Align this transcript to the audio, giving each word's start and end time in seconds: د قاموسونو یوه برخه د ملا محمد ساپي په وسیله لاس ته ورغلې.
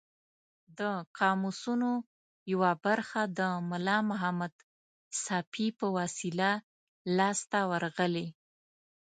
د 0.79 0.81
قاموسونو 1.17 1.89
یوه 2.51 2.71
برخه 2.85 3.21
د 3.39 3.41
ملا 3.69 3.97
محمد 4.09 4.53
ساپي 5.23 5.67
په 5.79 5.87
وسیله 5.97 6.49
لاس 7.17 7.39
ته 7.51 7.59
ورغلې. 7.71 8.27